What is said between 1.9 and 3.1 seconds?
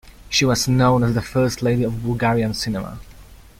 Bulgarian cinema.